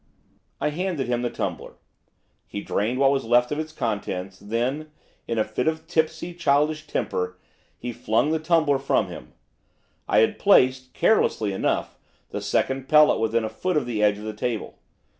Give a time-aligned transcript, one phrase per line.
[0.59, 1.73] I handed him his tumbler.
[2.47, 4.89] He drained what was left of its contents, then,
[5.27, 7.37] in a fit of tipsy, childish temper
[7.77, 9.33] he flung the tumbler from him.
[10.07, 11.99] I had placed carelessly enough
[12.31, 14.79] the second pellet within a foot of the edge of the table.